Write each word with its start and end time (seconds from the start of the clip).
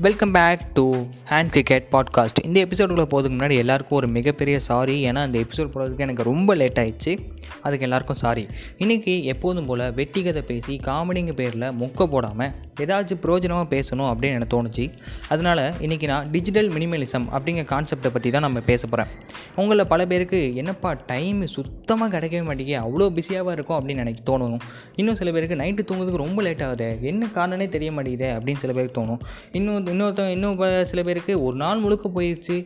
Welcome 0.00 0.32
back 0.32 0.72
to 0.74 1.04
hand 1.28 1.46
cricket 1.46 1.86
podcast 1.92 2.44
இந்த 2.44 2.64
எபிசோடுக்குள்ளே 2.64 3.06
போகிறதுக்கு 3.06 3.36
முன்னாடி 3.36 3.56
எல்லாருக்கும் 3.56 3.98
ஒரு 3.98 4.08
மிகப்பெரிய 4.08 4.58
சாரி 4.58 5.04
ஏன்னா 5.10 5.14
அந்த 5.14 5.38
எபிசோட் 5.38 5.70
போகிறதுக்கு 5.74 5.98
எனக்கு 5.98 6.22
ரொம்ப 6.22 6.54
லேட் 6.54 6.78
ஆயிடுச்சு. 6.78 7.22
அதுக்கு 7.62 7.80
எல்லாருக்கும் 7.80 8.16
சாரி 8.16 8.46
இன்றைக்கி 8.78 9.22
எப்போதும் 9.22 9.66
போல் 9.66 9.94
வெட்டிகதை 9.94 10.42
பேசி 10.42 10.80
காமெடிங்க 10.84 11.32
பேரில் 11.32 11.70
மொக்க 11.70 12.06
போடாமல் 12.06 12.52
ஏதாச்சும் 12.84 13.20
பிரயோஜனமாக 13.22 13.66
பேசணும் 13.74 14.08
அப்படின்னு 14.10 14.36
எனக்கு 14.38 14.54
தோணுச்சு. 14.54 14.84
அதனால் 15.32 15.62
இன்றைக்கி 15.84 16.06
நான் 16.10 16.26
டிஜிட்டல் 16.34 16.68
மினிமலிசம் 16.74 17.26
அப்படிங்கிற 17.36 17.64
கான்செப்டை 17.72 18.10
பற்றி 18.16 18.30
தான் 18.34 18.44
நம்ம 18.46 18.60
பேச 18.70 18.82
போகிறேன் 18.86 19.12
உங்களில் 19.60 19.90
பல 19.92 20.06
பேருக்கு 20.10 20.40
என்னப்பா 20.62 20.90
டைம் 21.12 21.40
சுத்தமாக 21.54 22.08
கிடைக்கவே 22.14 22.42
மாட்டேங்குது 22.48 22.82
அவ்வளோ 22.84 23.06
பிஸியாகவும் 23.18 23.56
இருக்கும் 23.56 23.78
அப்படின்னு 23.78 24.04
எனக்கு 24.04 24.22
தோணும். 24.30 24.58
இன்னும் 25.00 25.18
சில 25.20 25.30
பேருக்கு 25.36 25.60
நைட்டு 25.62 25.86
தூங்குறதுக்கு 25.88 26.22
ரொம்ப 26.24 26.42
லேட் 26.46 26.64
ஆகுது 26.66 26.88
என்ன 27.12 27.30
காரணனே 27.38 27.68
தெரிய 27.76 27.90
மாட்டேங்குதே 27.96 28.30
அப்படின்னு 28.36 28.62
சில 28.64 28.74
பேருக்கு 28.78 28.98
தோணும். 29.00 29.22
இன்னும் 29.60 29.90
இன்னொருத்தவங்க 29.94 30.36
இன்னும் 30.38 30.62
சில 30.92 31.02
பேருக்கு 31.08 31.34
ஒரு 31.46 31.58
நாள் 31.64 31.82
முழுக்க 31.86 32.08
போயிடுச்சு 32.18 32.58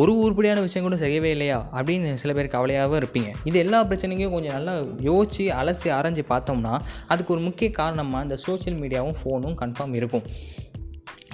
ஒரு 0.00 0.12
உருப்படியான 0.24 0.60
விஷயம் 0.64 0.86
கூட 0.86 0.96
செய்யவே 1.02 1.30
இல்லையா 1.34 1.56
அப்படின்னு 1.76 2.10
சில 2.22 2.32
பேர் 2.36 2.52
கவலையாகவும் 2.54 3.00
இருப்பீங்க. 3.02 3.30
இது 3.48 3.56
எல்லா 3.64 3.78
பிரச்சனைக்கும் 3.90 4.34
கொஞ்சம் 4.36 4.56
நல்லா 4.56 4.74
யோசித்து 5.08 5.44
அலசி 5.60 5.88
அரைஞ்சு 5.98 6.22
பார்த்தோம்னா 6.32 6.74
அதுக்கு 7.12 7.34
ஒரு 7.34 7.42
முக்கிய 7.48 7.70
காரணமாக 7.80 8.26
இந்த 8.26 8.36
சோஷியல் 8.46 8.78
மீடியாவும் 8.82 9.18
ஃபோன் 9.20 9.39
ஃபோனும் 9.40 9.54
கன்ஃபார்ம் 9.60 9.94
இருக்கும். 9.94 10.22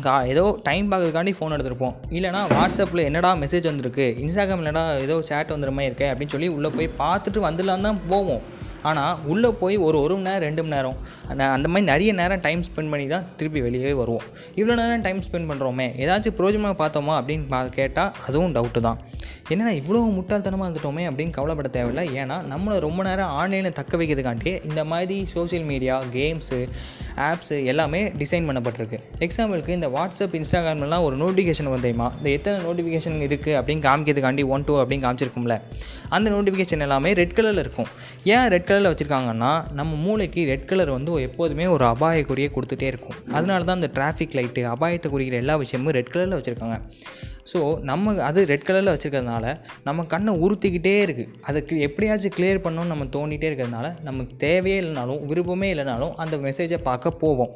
கா 0.02 0.22
ஏதோ 0.22 0.60
டைம் 0.62 0.92
பார்க்கறதுக்காண்டி 0.92 1.34
ஃபோன் 1.40 1.54
எடுத்திருப்போம். 1.56 1.94
இல்லைனா 2.10 2.44
வாட்ஸ்அப்பில் 2.50 3.04
என்னடா 3.04 3.34
மெசேஜ் 3.34 3.64
வந்திருக்கு? 3.64 4.16
இன்ஸ்டாகிராம் 4.20 4.56
என்னடா 4.56 4.92
ஏதோ 4.92 5.22
சேட் 5.22 5.50
வந்துடுற 5.50 5.70
மாதிரி 5.70 5.94
இருக்கே 5.94 6.08
அப்படின்னு 6.08 6.28
சொல்லி 6.28 6.48
உள்ளே 6.48 6.68
போய் 6.68 6.90
பார்த்துட்டு 6.98 7.36
வந்துடலாம் 7.36 7.80
தான் 7.80 8.00
போவோம். 8.08 8.64
ஆனால் 8.82 9.16
உள்ளே 9.24 9.48
போய் 9.48 9.76
ஒரு 9.76 10.00
ஒரு 10.00 10.14
மணி 10.14 10.26
நேரம் 10.26 10.42
ரெண்டு 10.42 10.62
மணி 10.62 10.74
நேரம் 10.74 10.96
அந்த- 11.28 11.68
மாதிரி 11.68 11.86
நிறைய 11.86 12.12
நேரம் 12.12 12.40
டைம் 12.40 12.60
ஸ்பெண்ட் 12.60 12.90
பண்ணி 12.90 13.06
தான் 13.06 13.24
திருப்பி 13.36 13.60
வெளியே 13.60 13.92
வருவோம். 13.92 14.22
இவ்வளோ 14.54 14.74
நேரம் 14.74 15.00
டைம் 15.00 15.18
ஸ்பெண்ட் 15.18 15.50
பண்ணுறோமே 15.52 15.86
ஏதாச்சும் 15.86 16.34
பிரோஜனமாக 16.38 16.74
பார்த்தோமா 16.78 17.20
அப்படின்னு 17.20 17.44
பா 17.48 17.64
கேட்டால் 17.64 18.14
அதுவும் 18.26 18.54
டவுட்டு 18.54 18.80
தான். 18.80 18.98
என்னென்னா 19.50 19.72
இவ்வளோ 19.80 19.98
முட்டாள்தனமாக 20.16 20.66
இருந்துட்டோமே 20.68 21.02
அப்படின்னு 21.08 21.34
கவலைப்பட 21.36 21.68
தேவையில்லை. 21.76 22.04
ஏன்னா 22.20 22.36
நம்மளை 22.52 22.76
ரொம்ப 22.86 23.00
நேரம் 23.08 23.32
ஆன்லைனில் 23.40 23.76
தக்க 23.78 23.92
வைக்கிறதுக்காண்டி 24.00 24.52
இந்த 24.68 24.82
மாதிரி 24.92 25.16
சோஷியல் 25.34 25.66
மீடியா 25.68 25.96
கேம்ஸு 26.16 26.58
ஆப்ஸு 27.28 27.56
எல்லாமே 27.72 28.00
டிசைன் 28.22 28.48
பண்ணப்பட்டிருக்கு. 28.48 28.98
எக்ஸாம்பிளுக்கு 29.26 29.76
இந்த 29.78 29.90
வாட்ஸ்அப் 29.96 30.34
இன்ஸ்டாகிராம்லாம் 30.38 31.04
ஒரு 31.08 31.16
நோட்டிஃபிகேஷன் 31.22 31.70
வந்தேமா 31.74 32.08
இந்த 32.18 32.30
எத்தனை 32.38 32.58
நோட்டிஃபிகேஷன் 32.66 33.20
இருக்குது 33.28 33.56
அப்படின்னு 33.60 33.84
காமிக்கிறதுக்காண்டி 33.88 34.46
ஒன் 34.56 34.66
டூ 34.70 34.74
அப்படின்னு 34.82 35.06
காமிச்சிருக்கும்ல. 35.06 35.56
அந்த 36.16 36.26
நோட்டிஃபிகேஷன் 36.36 36.84
எல்லாமே 36.88 37.12
ரெட் 37.20 37.36
கலரில் 37.38 37.62
இருக்கும். 37.64 37.88
ஏன் 38.34 38.48
ரெட் 38.54 38.68
கலரில் 38.70 38.90
வச்சுருக்காங்கன்னா 38.92 39.52
நம்ம 39.78 39.92
மூளைக்கு 40.06 40.42
ரெட் 40.52 40.68
கலர் 40.72 40.94
வந்து 40.96 41.22
எப்போதுமே 41.28 41.68
ஒரு 41.76 41.86
அபாயக்குறியை 41.92 42.50
கொடுத்துட்டே 42.56 42.88
இருக்கும். 42.94 43.16
அதனால 43.36 43.64
தான் 43.70 43.80
இந்த 43.82 43.92
டிராஃபிக் 44.00 44.36
லைட்டு 44.40 44.64
அபாயத்தை 44.74 45.10
குறிக்கிற 45.14 45.38
எல்லா 45.44 45.56
விஷயமும் 45.64 45.96
ரெட் 46.00 46.12
கலரில் 46.14 46.38
வச்சுருக்காங்க. 46.38 46.78
ஸோ 47.50 47.58
நம்ம 47.90 48.14
அது 48.28 48.40
ரெட் 48.50 48.64
கலரில் 48.68 48.92
வச்சுருக்கிறதுனால 48.92 49.44
நம்ம 49.88 50.04
கண்ணை 50.12 50.32
உறுத்திக்கிட்டே 50.44 50.94
இருக்குது 51.06 51.32
அதுக்கு 51.48 51.74
எப்படியாச்சும் 51.86 52.34
கிளியர் 52.38 52.64
பண்ணணும்னு 52.64 52.92
நம்ம 52.92 53.04
தோண்டிகிட்டே 53.16 53.48
இருக்கிறதுனால 53.50 53.88
நமக்கு 54.08 54.34
தேவையே 54.46 54.78
இல்லைனாலும் 54.82 55.20
விருப்பமே 55.30 55.68
இல்லைனாலும் 55.74 56.14
அந்த 56.24 56.36
மெசேஜை 56.46 56.80
பார்க்க 56.88 57.20
போவோம். 57.22 57.52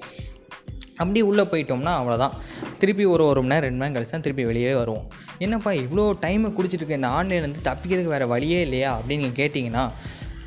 அப்படி 1.03 1.21
உள்ளே 1.31 1.45
போயிட்டோம்னா 1.51 1.93
அவ்வளோதான் 2.01 2.35
திருப்பி 2.81 3.05
ஒரு 3.15 3.25
ஒரு 3.31 3.41
மணி 3.43 3.53
நேரம் 3.53 3.67
ரெண்டு 3.67 3.79
மணி 3.81 3.87
நேரம் 3.87 3.97
கழிச்சு 3.97 4.15
தான் 4.15 4.25
திருப்பி 4.27 4.45
வெளியே 4.51 4.73
வருவோம். 4.81 5.05
என்னப்பா 5.45 5.71
இவ்வளோ 5.85 6.05
டைமை 6.25 6.49
குடிச்சிட்டு 6.57 6.83
இருக்க 6.83 7.01
இந்த 7.01 7.11
ஆன்லைன்லேருந்து 7.19 7.63
தப்பிக்கிறதுக்கு 7.69 8.15
வேறு 8.15 8.27
வழியே 8.33 8.59
இல்லையா 8.67 8.91
அப்படின்னு 8.97 9.23
நீங்கள் 9.25 9.41
கேட்டிங்கன்னா 9.41 9.85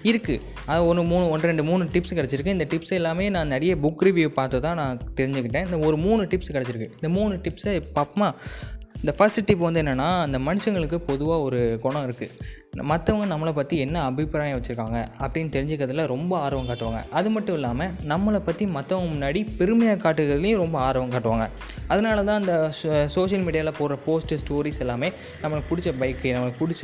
இருக்குது 0.09 0.41
அது 0.71 0.81
ஒன்று 0.89 1.03
மூணு 1.11 1.23
ஒன்று 1.33 1.49
ரெண்டு 1.51 1.63
மூணு 1.69 1.83
டிப்ஸ் 1.93 2.15
கிடச்சிருக்கு. 2.17 2.55
இந்த 2.57 2.67
டிப்ஸ் 2.73 2.93
எல்லாமே 2.99 3.25
நான் 3.35 3.51
நிறைய 3.55 3.73
புக் 3.85 4.03
ரிவ்யூ 4.07 4.29
பார்த்து 4.37 4.61
தான் 4.65 4.79
நான் 4.81 5.01
தெரிஞ்சுக்கிட்டேன். 5.19 5.65
இந்த 5.69 5.79
ஒரு 5.87 5.97
மூணு 6.05 6.21
டிப்ஸ் 6.33 6.53
கிடச்சிருக்கு. 6.55 6.89
இந்த 6.99 7.09
மூணு 7.17 7.33
டிப்ஸை 7.45 7.73
பார்ப்போமா 7.97 8.29
இந்த 8.95 9.11
ஃபஸ்ட் 9.17 9.45
டிப் 9.45 9.59
வந்து 9.59 9.81
என்னென்னா 9.81 10.09
அந்த 10.21 10.39
மனுஷங்களுக்கு 10.39 10.97
பொதுவாக 11.07 11.41
ஒரு 11.41 11.79
குணம் 11.81 12.05
இருக்குது 12.05 12.61
மற்றவங்க 12.81 13.25
நம்மளை 13.31 13.51
பற்றி 13.57 13.75
என்ன 13.85 13.97
அபிப்பிராயம் 14.09 14.55
வச்சுருக்காங்க 14.57 14.99
அப்படின்னு 15.23 15.51
தெரிஞ்சுக்கிறதுல 15.55 16.05
ரொம்ப 16.13 16.33
ஆர்வம் 16.45 16.69
காட்டுவாங்க. 16.69 17.01
அது 17.17 17.29
மட்டும் 17.29 17.55
இல்லாமல் 17.57 17.91
நம்மளை 18.11 18.39
பற்றி 18.47 18.65
மற்றவங்க 18.77 19.09
முன்னாடி 19.13 19.39
பெருமையாக 19.59 19.99
காட்டுகிறதுலையும் 20.05 20.61
ரொம்ப 20.61 20.77
ஆர்வம் 20.79 21.11
காட்டுவாங்க. 21.15 21.45
அதனால 21.87 22.23
தான் 22.29 22.39
அந்த 22.41 22.55
சோஷியல் 23.15 23.45
மீடியாவில் 23.47 23.77
போடுற 23.79 23.97
போஸ்ட்டு 24.05 24.39
ஸ்டோரிஸ் 24.43 24.81
எல்லாமே 24.85 25.09
நம்மளுக்கு 25.43 25.69
பிடிச்ச 25.71 25.91
பைக்கு 26.01 26.31
நம்மளுக்கு 26.35 26.61
பிடிச்ச 26.63 26.83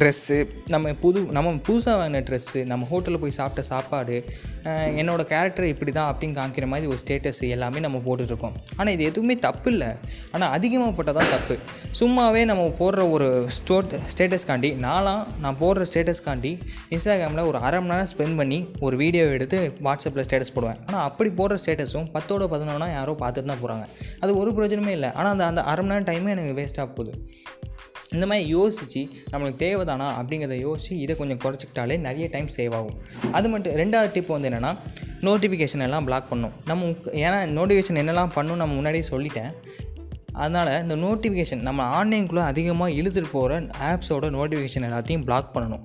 ட்ரெஸ்ஸு 0.00 0.38
நம்ம 0.74 0.94
புது 1.04 1.22
நம்ம 1.38 1.54
புதுசாக 1.68 1.96
வாங்கின 2.00 2.24
ட்ரெஸ்ஸு 2.30 2.62
நம்ம 2.72 2.88
ஹோட்டலில் 2.92 3.22
போய் 3.24 3.38
சாப்பிட்ட 3.38 3.64
சாப்பாடு 3.72 4.18
என்னோடய 4.64 5.10
என்னோட 5.10 5.22
கேரக்டர் 5.30 5.70
இப்படி 5.72 5.92
தான் 5.92 6.08
அப்படின்னு 6.10 6.36
காமிக்கிற 6.36 6.66
மாதிரி 6.72 6.86
ஒரு 6.92 6.98
ஸ்டேட்டஸ் 7.04 7.40
எல்லாமே 7.54 7.80
நம்ம 7.86 7.98
போட்டுட்ருக்கோம் 8.06 8.56
ஆனால் 8.76 8.92
இது 8.94 9.04
எதுவுமே 9.10 9.34
தப்பு 9.46 9.68
இல்லை. 9.72 9.88
ஆனால் 10.34 10.52
அதிகமாக 10.56 10.92
போட்டால் 10.96 11.18
தான் 11.20 11.32
தப்பு. 11.36 11.54
சும்மாவே 12.00 12.42
நம்ம 12.50 12.66
போடுற 12.80 13.10
ஒரு 13.14 13.28
ஸ்டோட் 13.58 13.94
ஸ்டேட்டஸ்காண்டி 14.12 14.70
நான்லாம் 14.84 15.22
நான் 15.42 15.58
போடுற 15.62 15.84
ஸ்டேட்டஸ்காண்டி 15.90 16.52
இன்ஸ்டாகிராமில் 16.94 17.48
ஒரு 17.50 17.58
அரை 17.66 17.78
மணி 17.80 17.92
நேரம் 17.92 18.10
ஸ்பெண்ட் 18.12 18.38
பண்ணி 18.40 18.58
ஒரு 18.86 18.96
வீடியோ 19.02 19.24
எடுத்து 19.36 19.58
வாட்ஸ்அப்பில் 19.86 20.26
ஸ்டேட்டஸ் 20.28 20.54
போடுவேன். 20.56 20.78
ஆனால் 20.88 21.04
அப்படி 21.08 21.30
போடுற 21.40 21.58
ஸ்டேட்டஸும் 21.62 22.08
பத்தோட 22.16 22.48
பதினொன்னா 22.54 22.88
யாரோ 22.98 23.14
பார்த்துட்டு 23.22 23.50
தான் 23.52 23.62
போகிறாங்க 23.64 23.86
அது 24.22 24.38
ஒரு 24.42 24.52
பிரயோஜனமே 24.58 24.94
இல்லை. 24.98 25.10
ஆனால் 25.18 25.32
அந்த 25.34 25.46
அந்த 25.52 25.62
அரை 25.72 25.82
மணி 25.84 25.92
நேரம் 25.94 26.08
டைமே 26.10 26.32
எனக்கு 26.36 26.58
வேஸ்ட்டாக 26.60 26.88
போகுது. 26.98 27.14
இந்த 28.16 28.24
மாதிரி 28.28 28.44
யோசித்து 28.54 29.00
நம்மளுக்கு 29.32 29.58
தேவைதானா 29.64 30.06
அப்படிங்கிறத 30.20 30.56
யோசித்து 30.68 30.96
இதை 31.02 31.12
கொஞ்சம் 31.18 31.40
குறைச்சிக்கிட்டாலே 31.42 31.96
நிறைய 32.06 32.26
டைம் 32.32 32.48
சேவ் 32.56 32.74
ஆகும். 32.78 32.96
அது 33.38 33.46
மட்டும் 33.52 33.76
ரெண்டாவது 33.80 34.10
டிப் 34.14 34.32
வந்து 34.34 34.48
என்னென்னா 34.50 34.72
நோட்டிஃபிகேஷன் 35.28 35.84
எல்லாம் 35.86 36.06
பிளாக் 36.08 36.26
பண்ணணும் 36.30 36.56
நம்ம 36.70 36.88
ஏன்னா 37.24 37.38
நோட்டிஃபிகேஷன் 37.58 38.00
என்னெல்லாம் 38.02 38.32
பண்ணணும் 38.36 38.60
நம்ம 38.62 38.74
முன்னாடியே 38.78 39.04
சொல்லிட்டேன். 39.12 39.52
அதனால் 40.44 40.72
இந்த 40.84 40.96
நோட்டிஃபிகேஷன் 41.06 41.66
நம்ம 41.68 41.88
ஆன்லைனுக்குள்ளே 41.98 42.44
அதிகமாக 42.52 42.96
இழுத்துட்டு 43.00 43.30
போகிற 43.36 43.60
ஆப்ஸோட 43.90 44.30
நோட்டிஃபிகேஷன் 44.38 44.88
எல்லாத்தையும் 44.90 45.26
பிளாக் 45.28 45.52
பண்ணணும். 45.56 45.84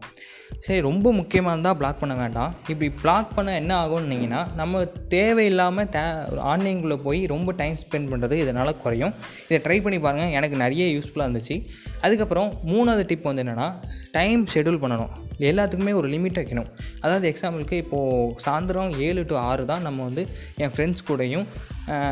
சரி 0.65 0.81
ரொம்ப 0.87 1.07
முக்கியமாக 1.17 1.53
இருந்தால் 1.53 1.77
பிளாக் 1.79 1.99
பண்ண 2.01 2.13
வேண்டாம். 2.19 2.51
இப்படி 2.71 2.87
பிளாக் 3.01 3.31
பண்ண 3.37 3.49
என்ன 3.61 3.71
ஆகும்னீங்கன்னா 3.83 4.41
நம்ம 4.59 4.81
தேவையில்லாமல் 5.13 5.89
தே 5.95 6.03
ஆன்லைனுக்குள்ளே 6.51 6.97
போய் 7.07 7.21
ரொம்ப 7.33 7.53
டைம் 7.61 7.75
ஸ்பெண்ட் 7.83 8.09
பண்ணுறது 8.11 8.35
இதனால் 8.43 8.71
குறையும். 8.83 9.13
இதை 9.47 9.59
ட்ரை 9.65 9.77
பண்ணி 9.85 9.99
பாருங்கள் 10.05 10.35
எனக்கு 10.37 10.57
நிறைய 10.63 10.85
யூஸ்ஃபுல்லாக 10.95 11.27
இருந்துச்சு. 11.29 11.57
அதுக்கப்புறம் 12.05 12.49
மூணாவது 12.71 13.05
டிப் 13.11 13.29
வந்து 13.29 13.45
என்னென்னா 13.45 13.69
டைம் 14.17 14.43
ஷெடியூல் 14.55 14.81
பண்ணணும். 14.83 15.13
எல்லாத்துக்குமே 15.49 15.95
ஒரு 16.01 16.09
லிமிட் 16.15 16.39
வைக்கணும். 16.41 16.69
அதாவது 17.05 17.25
எக்ஸாம்பிளுக்கு 17.33 17.77
இப்போது 17.85 18.33
சாயந்தரம் 18.45 18.93
ஏழு 19.07 19.23
டு 19.31 19.37
ஆறு 19.49 19.65
தான் 19.71 19.87
நம்ம 19.89 20.03
வந்து 20.09 20.25
என் 20.63 20.75
ஃப்ரெண்ட்ஸ் 20.75 21.07
கூடயும் 21.09 21.47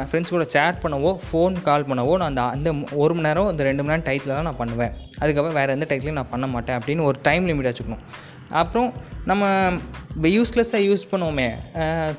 ஃப்ரெண்ட்ஸ் 0.10 0.34
கூட 0.36 0.46
சேட் 0.56 0.82
பண்ணவோ 0.84 1.12
ஃபோன் 1.28 1.56
கால் 1.68 1.88
பண்ணவோ 1.92 2.14
நான் 2.22 2.32
அந்த 2.32 2.42
அந்த 2.56 2.70
ஒரு 3.04 3.14
மணி 3.16 3.28
நேரம் 3.28 3.50
அந்த 3.52 3.64
ரெண்டு 3.70 3.84
மணி 3.84 3.94
நேரம் 3.94 4.08
டயத்தில் 4.10 4.36
தான் 4.38 4.48
நான் 4.50 4.60
பண்ணுவேன். 4.62 4.94
அதுக்கப்புறம் 5.22 5.58
வேறு 5.60 5.76
எந்த 5.76 5.88
டயத்துலையும் 5.90 6.20
நான் 6.20 6.34
பண்ண 6.34 6.48
மாட்டேன் 6.56 6.78
அப்படின்னு 6.80 7.08
ஒரு 7.10 7.20
டைம் 7.28 7.48
லிமிட் 7.50 7.70
வச்சுக்கணும். 7.70 8.04
அப்புறம் 8.62 8.90
நம்ம 9.30 9.44
இப்போ 10.16 10.30
யூஸ்லெஸ்ஸாக 10.36 10.82
யூஸ் 10.88 11.04
பண்ணுவோமே. 11.12 11.46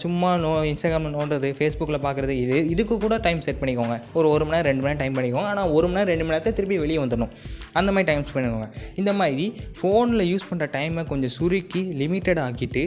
சும்மா 0.03 0.31
நோ 0.45 0.49
இன்ஸ்டாகிராமில் 0.71 1.13
நோண்டுறது 1.17 1.49
ஃபேஸ்புக்கில் 1.59 1.99
பார்க்குறது 2.07 2.35
இது 2.45 2.57
இதுக்கு 2.73 2.95
கூட 3.05 3.17
டைம் 3.27 3.41
செட் 3.47 3.61
பண்ணிக்கோங்க. 3.61 3.97
ஒரு 4.19 4.27
ஒரு 4.35 4.45
மணி 4.47 4.57
நேரம் 4.57 4.69
ரெண்டு 4.71 4.83
மணி 4.83 4.91
நேரம் 4.91 5.03
டைம் 5.03 5.17
பண்ணிக்கோங்க. 5.19 5.51
ஆனால் 5.53 5.69
ஒரு 5.77 5.87
மணி 5.89 5.99
நேரம் 5.99 6.13
ரெண்டு 6.13 6.25
மணி 6.25 6.35
நேரத்தை 6.35 6.53
திருப்பி 6.59 6.79
வெளியே 6.85 7.01
வந்துடணும். 7.03 7.33
அந்த 7.81 7.93
மாதிரி 7.95 8.09
டைம் 8.11 8.25
ஸ்பெண்ட் 8.31 8.49
பண்ணுவாங்க 8.49 8.69
இந்த 9.03 9.13
மாதிரி 9.21 9.47
ஃபோனில் 9.81 10.25
யூஸ் 10.33 10.49
பண்ணுற 10.51 10.69
டைமை 10.77 11.05
கொஞ்சம் 11.13 11.35
சுருக்கி 11.37 11.83
லிமிட்டட் 12.03 12.43
ஆக்கிட்டு 12.47 12.85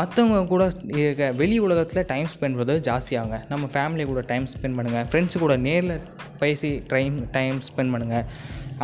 மற்றவங்க 0.00 0.42
கூட 0.52 0.66
இருக்க 1.00 1.30
வெளி 1.40 1.58
உலகத்தில் 1.68 2.08
டைம் 2.12 2.28
ஸ்பெண்ட் 2.34 2.58
பண்ணுறது 2.60 2.84
ஜாஸ்தியாகுங்க 2.90 3.40
நம்ம 3.54 3.70
ஃபேமிலி 3.76 4.06
கூட 4.12 4.24
டைம் 4.34 4.46
ஸ்பெண்ட் 4.54 4.78
பண்ணுங்கள் 4.80 5.08
ஃப்ரெண்ட்ஸ் 5.12 5.42
கூட 5.46 5.56
நேரில் 5.68 5.96
பேசி 6.44 6.72
டைம் 6.94 7.18
டைம் 7.38 7.58
ஸ்பெண்ட் 7.70 7.94
பண்ணுங்கள் 7.96 8.26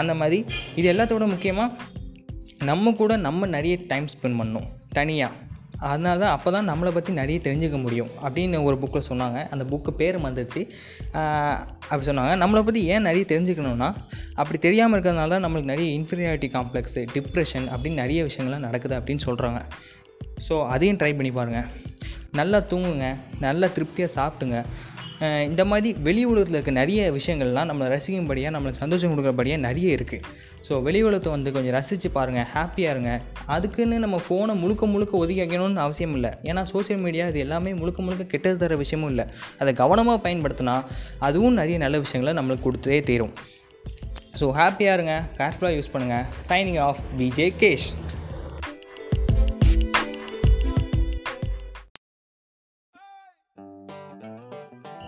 அந்த 0.01 0.13
மாதிரி 0.23 0.41
இது 0.81 0.87
எல்லாத்தோட 0.95 1.27
முக்கியமாக 1.37 1.97
நம்ம 2.67 2.93
கூட 2.93 3.13
நம்ம 3.17 3.47
நிறைய 3.47 3.75
டைம் 3.89 4.07
ஸ்பெண்ட் 4.13 4.39
பண்ணணும் 4.41 4.69
தனியாக 4.93 5.47
அதனால 5.89 6.19
தான் 6.19 6.33
அப்போ 6.37 6.51
தான் 6.51 6.69
நம்மளை 6.69 6.91
பற்றி 6.95 7.13
நிறைய 7.13 7.39
தெரிஞ்சுக்க 7.45 7.83
முடியும் 7.83 8.09
அப்படின்னு 8.23 8.63
ஒரு 8.69 8.77
புக்கில் 8.83 9.07
சொன்னாங்க. 9.09 9.39
அந்த 9.53 9.65
புக்கு 9.65 9.91
பேர் 9.91 10.17
வந்துருச்சு. 10.25 10.61
அப்படி 11.91 12.07
சொன்னாங்க. 12.09 12.33
நம்மளை 12.43 12.63
பற்றி 12.65 12.81
ஏன் 12.85 13.07
நிறைய 13.09 13.25
தெரிஞ்சுக்கணுன்னா 13.33 13.91
அப்படி 14.35 14.59
தெரியாமல் 14.59 14.97
இருக்கிறதுனால 14.97 15.29
தான் 15.29 15.45
நம்மளுக்கு 15.47 15.73
நிறைய 15.75 15.91
இன்ஃபீரியாரிட்டி 15.99 16.49
காம்ப்ளெக்ஸு 16.57 17.05
டிப்ரெஷன் 17.15 17.69
அப்படின்னு 17.75 18.03
நிறைய 18.03 18.23
விஷயங்கள்லாம் 18.29 18.67
நடக்குது 18.69 18.97
அப்படின்னு 18.99 19.27
சொல்கிறாங்க 19.29 19.61
ஸோ 20.49 20.67
அதையும் 20.67 20.99
ட்ரை 20.99 21.17
பண்ணி 21.17 21.31
பாருங்கள் 21.31 21.69
நல்லா 22.33 22.59
தூங்குங்க 22.59 23.17
நல்லா 23.41 23.67
திருப்தியாக 23.67 24.13
சாப்பிட்டுங்க 24.17 24.59
இந்த 25.51 25.63
மாதிரி 25.71 25.89
வெளி 26.07 26.23
உலகத்தில் 26.31 26.57
இருக்க 26.57 26.73
நிறைய 26.81 27.07
விஷயங்கள்லாம் 27.17 27.69
நம்மளை 27.71 27.87
ரசிக்கும்படியாக 27.95 28.53
நம்மளுக்கு 28.55 28.81
சந்தோஷம் 28.83 29.13
கொடுக்குறபடியாக 29.13 29.61
நிறைய 29.67 29.97
இருக்குது 29.97 30.25
ஸோ 30.67 30.75
வெளி 30.87 31.01
உலகத்தை 31.09 31.31
வந்து 31.35 31.51
கொஞ்சம் 31.57 31.75
ரசித்து 31.77 32.09
பாருங்கள் 32.17 32.49
ஹாப்பியாக 32.55 32.95
இருங்க. 32.95 33.13
அதுக்குன்னு 33.55 33.99
நம்ம 34.05 34.17
ஃபோனை 34.27 34.55
முழுக்க 34.63 34.87
முழுக்க 34.95 35.23
ஒதுக்கி 35.23 35.43
வைக்கணும்னு 35.43 35.85
அவசியம் 35.87 36.15
இல்லை. 36.19 36.31
ஏன்னா 36.51 36.63
சோஷியல் 36.73 37.03
மீடியா 37.07 37.27
இது 37.33 37.41
எல்லாமே 37.47 37.73
முழுக்க 37.81 38.03
முழுக்க 38.07 38.27
கெட்டது 38.35 38.59
தர 38.63 38.77
விஷயமும் 38.83 39.11
இல்லை. 39.13 39.27
அதை 39.63 39.73
கவனமாக 39.83 40.21
பயன்படுத்தினா 40.27 40.77
அதுவும் 41.29 41.59
நிறைய 41.61 41.79
நல்ல 41.85 41.99
விஷயங்களை 42.05 42.35
நம்மளுக்கு 42.41 42.67
கொடுத்தே 42.69 43.01
தீரும். 43.11 43.35
ஸோ 44.41 44.49
ஹாப்பியாக 44.61 44.97
இருங்க 44.99 45.15
கேர்ஃபுல்லாக 45.41 45.77
யூஸ் 45.79 45.93
பண்ணுங்கள் 45.95 46.27
சைனிங் 46.49 46.81
ஆஃப் 46.89 47.03
விஜே 47.23 47.49
கேஷ் 47.63 47.89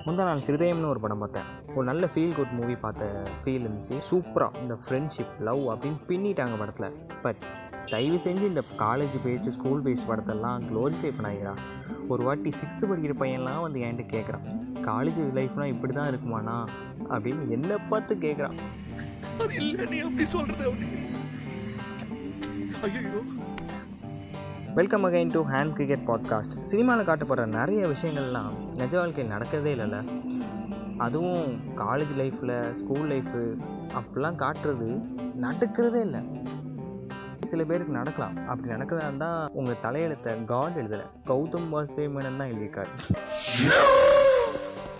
முந்தா 0.07 0.25
நாள் 0.29 0.39
ஹிருதயம்னு 0.39 0.91
ஒரு 0.93 1.01
படம் 1.01 1.19
பார்த்தேன். 1.19 1.49
ஒரு 1.75 1.85
நல்ல 1.85 2.05
ஃபீல் 2.15 2.35
குட் 2.35 2.55
மூவி 2.59 2.75
பார்த்த 2.75 3.09
ஃபீல் 3.43 3.65
இருந்துச்சு. 3.67 3.97
சூப்பராக 4.11 4.61
இந்த 4.63 4.79
ஃப்ரெண்ட்ஷிப் 4.85 5.33
லவ் 5.39 5.63
அப்படின்னு 5.73 5.99
பின்னிட்டாங்க 6.09 6.59
படத்தில். 6.59 6.95
பட் 7.23 7.41
தயவு 7.91 8.19
செஞ்சு 8.25 8.45
இந்த 8.53 8.63
காலேஜ் 8.79 9.17
பேஸ்டு 9.25 9.55
ஸ்கூல் 9.57 9.83
பேஸ்ட் 9.83 10.09
படத்தெல்லாம் 10.09 10.65
க்ளோரிஃபை 10.71 11.11
பண்ணாதீங்கடா. 11.17 11.55
ஒரு 12.09 12.23
வாட்டி 12.23 12.51
சிக்ஸ்த்து 12.61 12.89
படிக்கிற 12.91 13.15
பையன்லாம் 13.23 13.61
வந்து 13.61 13.81
என்கிட்ட 13.81 14.07
கேட்குறான் 14.17 14.47
காலேஜ் 14.89 15.21
லைஃப்னால் 15.39 15.73
இப்படி 15.75 15.93
தான் 15.93 16.11
இருக்குமாண்ணா? 16.13 16.57
அப்படின்னு 17.15 17.49
என்னை 17.49 17.77
பார்த்து 17.89 18.17
கேட்குறான் 18.17 18.59
அது 19.43 19.55
இல்லை 19.55 19.85
நீ 19.87 19.99
அப்படி 19.99 20.25
சொல்றது 20.37 20.65
ஐயோ 22.87 23.21
welcome 24.75 25.05
again 25.05 25.31
to 25.31 25.45
hand 25.47 25.73
cricket 25.73 26.07
podcast 26.07 26.63
சினிமாவில் 26.63 27.07
காட்டப்படுற 27.07 27.47
நிறைய 27.47 27.87
விஷயங்கள்லாம் 27.87 28.77
நிஜ 28.77 28.99
வாழ்க்கையில் 28.99 29.37
நடக்கிறதே 29.37 29.79
இல்லைல்ல. 29.79 30.23
அதுவும் 30.99 31.53
காலேஜ் 31.77 32.15
லைஃப்பில் 32.17 32.71
ஸ்கூல் 32.71 33.11
லைஃபு 33.11 33.57
அப்படிலாம் 33.95 34.37
காட்டுறது 34.37 35.03
நடக்கிறதே 35.41 36.01
இல்லை. 36.01 36.49
சில 37.41 37.65
பேருக்கு 37.65 37.93
நடக்கலாம். 37.93 38.49
அப்படி 38.49 38.73
நடக்கிறதா 38.73 39.03
இருந்தால் 39.03 39.51
உங்கள் 39.53 39.83
தலையெழுத்தை 39.83 40.45
காட் 40.45 40.77
எழுதலை. 40.77 41.05
கௌதம் 41.27 41.69
வாசுதேவ் 41.73 42.15
மேனன் 42.15 42.37
தான் 42.37 42.51
எழுதியிருக்காரு. 42.51 42.89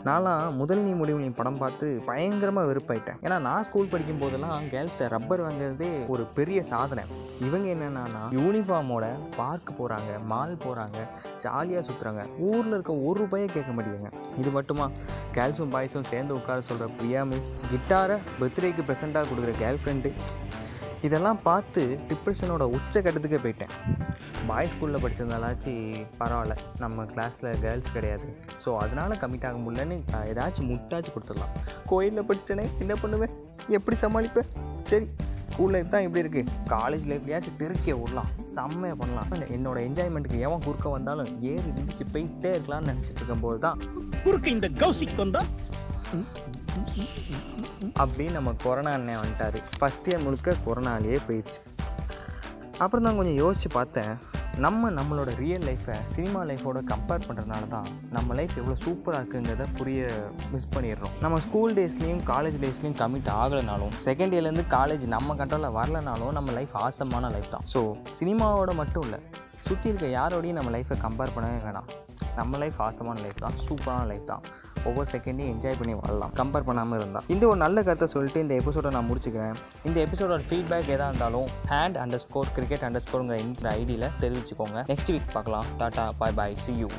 நான்லாம் 0.09 0.55
முதல் 0.61 0.83
நீ 0.85 0.93
முடிவு 1.01 1.19
நீ 1.23 1.29
படம் 1.39 1.59
பார்த்து 1.63 1.87
பயங்கரமாக 2.07 2.69
வெறுப்பாயிட்டேன். 2.69 3.19
ஏன்னா 3.25 3.37
நான் 3.47 3.65
ஸ்கூல் 3.67 3.91
படிக்கும் 3.93 4.21
போதெல்லாம் 4.23 4.69
கேர்ள்ஸ்ட 4.73 5.09
ரப்பர் 5.15 5.43
வாங்குறதே 5.45 5.91
ஒரு 6.13 6.25
பெரிய 6.39 6.59
சாதனை. 6.71 7.05
இவங்க 7.47 7.67
என்னென்னா 7.75 8.23
யூனிஃபார்மோட 8.39 9.07
பார்க் 9.39 9.73
போகிறாங்க 9.79 10.13
மால் 10.33 10.57
போகிறாங்க 10.65 10.99
ஜாலியாக 11.45 11.85
சுற்றுறாங்க 11.89 12.25
ஊரில் 12.49 12.77
இருக்க 12.77 12.95
ஒரு 13.09 13.19
ரூபாயே 13.23 13.49
கேட்க 13.57 13.73
மாட்டேங்க 13.77 14.11
இது 14.43 14.53
மட்டுமா? 14.59 14.87
கேர்ள்ஸும் 15.39 15.75
பாய்ஸும் 15.75 16.09
சேர்ந்து 16.13 16.35
உட்கார 16.39 16.61
சொல்கிற 16.71 16.89
பிரியா 17.01 17.25
மிஸ் 17.33 17.51
கிட்டாரை 17.73 18.19
பர்த்டேக்கு 18.41 18.85
ப்ரெசெண்ட்டாக 18.91 19.29
கொடுக்குற 19.31 19.55
கேர்ள் 19.63 19.83
ஃப்ரெண்டு 19.83 20.13
இதெல்லாம் 21.07 21.41
பார்த்து 21.49 21.83
டிப்ரெஷனோட 22.11 22.65
உச்சக்கட்டத்துக்கே 22.77 23.41
போயிட்டேன். 23.45 23.73
பாய்ஸ் 24.49 24.73
ஸ்கூலில் 24.73 25.03
படித்ததாலாச்சு 25.05 25.73
பரவாயில்ல. 26.21 26.55
நம்ம 26.83 27.05
கிளாஸில் 27.13 27.51
கேர்ள்ஸ் 27.65 27.93
கிடையாது. 27.97 28.29
ஸோ 28.65 28.71
அதனால் 28.85 29.19
கம்மிட் 29.23 29.47
ஆக 29.49 29.59
முடியலன்னு 29.65 29.99
ஏதாச்சும் 30.31 30.71
முட்டாச்சு 30.73 31.13
கொடுத்துடலாம். 31.15 31.55
கோயிலில் 31.93 32.27
படிச்சிட்டேனே 32.29 32.67
என்ன 32.85 32.95
பண்ணுவேன் 33.03 33.35
எப்படி 33.79 33.97
சமாளிப்பேன் 34.05 34.51
சரி 34.91 35.07
ஸ்கூல் 35.49 35.73
லைஃப் 35.75 35.93
தான் 35.93 36.05
இப்படி 36.07 36.23
இருக்குது 36.23 36.53
காலேஜ் 36.73 37.05
லைஃப்லையாச்சும் 37.11 37.59
திருக்கிய 37.61 37.93
விடலாம். 38.01 38.31
செம்மையாக 38.55 38.97
பண்ணலாம். 39.03 39.29
இல்ல, 39.37 39.47
என்னோட 39.57 39.79
என்ஜாய்மெண்ட்டுக்கு 39.89 40.45
எவன் 40.47 40.65
குறுக்க 40.67 40.89
வந்தாலும் 40.97 41.31
ஏறி 41.53 41.71
மிதிச்சு 41.77 42.07
போயிட்டே 42.15 42.51
இருக்கலாம்னு 42.57 42.91
நினச்சிட்டு 42.93 43.21
இருக்கும்போது 43.23 43.61
தான் 43.67 43.79
குறுக்கு 44.25 44.51
இந்த 44.57 44.71
கௌசிக்கு 44.83 45.17
வந்தால் 45.25 45.51
அப்படின்னு 48.01 48.35
நம்ம 48.39 48.51
கொரோனா 48.65 48.93
அண்ணன் 48.99 49.21
வந்துட்டார். 49.23 49.59
ஃபஸ்ட் 49.79 50.09
இயர் 50.11 50.25
முழுக்க 50.27 50.57
கொரோனாலேயே 50.67 51.21
போயிடுச்சு 51.29 51.61
அப்புறம் 52.85 53.07
தான் 53.07 53.19
கொஞ்சம் 53.21 53.41
யோசித்து 53.45 53.71
பார்த்தேன். 53.79 54.13
நம்ம 54.65 54.89
நம்மளோட 54.99 55.31
ரியல் 55.43 55.65
லைஃப்பை 55.69 55.97
சினிமா 56.15 56.41
லைஃபோட 56.49 56.79
கம்பேர் 56.91 57.27
பண்ணுறதுனால 57.27 57.69
தான் 57.75 57.87
நம்ம 58.17 58.35
லைஃப் 58.39 58.55
எவ்வளோ 58.61 58.77
சூப்பராக 58.85 59.21
இருக்குங்கிறத 59.23 59.67
புரிய 59.79 60.09
மிஸ் 60.55 60.71
பண்ணிடுறோம். 60.75 61.15
நம்ம 61.25 61.39
ஸ்கூல் 61.47 61.75
டேஸ்லேயும் 61.79 62.23
காலேஜ் 62.33 62.59
டேஸ்லேயும் 62.65 62.99
கமிட் 63.03 63.31
ஆகலைனாலும் 63.43 63.95
செகண்ட் 64.07 64.35
இயர்லேருந்து 64.37 64.67
காலேஜ் 64.77 65.07
நம்ம 65.17 65.37
கண்ட்ரோலில் 65.43 65.77
வரலனாலும் 65.79 66.35
நம்ம 66.39 66.57
லைஃப் 66.59 66.75
ஆசமான 66.87 67.31
லைஃப் 67.37 67.53
தான். 67.55 67.67
ஸோ 67.75 67.83
சினிமாவோட 68.21 68.75
மட்டும் 68.83 69.07
இல்லை 69.09 69.21
சுற்றி 69.69 69.89
இருக்க 69.93 70.09
யாரோடையும் 70.19 70.59
நம்ம 70.61 70.73
லைஃப்பை 70.77 70.99
கம்பேர் 71.07 71.35
பண்ணவே 71.37 71.61
வேணாம். 71.69 71.89
நம்ம 72.41 72.59
லைஃப் 72.63 72.79
ஆசமான 72.87 73.17
லைஃப் 73.25 73.41
தான் 73.45 73.57
சூப்பரான 73.67 74.05
லைஃப் 74.11 74.27
தான். 74.33 74.45
ஒவ்வொரு 74.89 75.07
செகண்டையும் 75.15 75.51
என்ஜாய் 75.55 75.79
பண்ணி 75.81 75.95
வாழலாம் 76.01 76.35
கம்பேர் 76.41 76.69
பண்ணாமல் 76.69 76.99
இருந்தால் 77.01 77.27
இந்த 77.35 77.45
ஒரு 77.51 77.61
நல்ல 77.65 77.83
கருத்தை 77.89 78.09
சொல்லிட்டு 78.15 78.45
இந்த 78.47 78.55
எபிசோடை 78.61 78.93
நான் 78.97 79.09
முடிச்சுக்கிறேன். 79.11 79.57
இந்த 79.89 79.99
எபிசோடோட 80.07 80.43
ஃபீட்பேக் 80.51 80.93
எதாக 80.97 81.11
இருந்தாலும் 81.11 81.49
hand 81.73 81.99
under 82.05 82.25
score 82.27 82.55
cricket 82.59 82.87
under 82.89 83.07
ஸ்கோருங்கிற 83.07 83.39
இந்த 83.47 83.69
ஐடியில் 83.81 84.09
தெரிவிச்சுக்கோங்க. 84.25 84.81
நெக்ஸ்ட் 84.93 85.13
வீக் 85.15 85.35
பார்க்கலாம். 85.37 85.69
Tata 85.83 86.07
bye 86.23 86.37
bye 86.41 86.61
see 86.65 86.75
you 86.83 86.91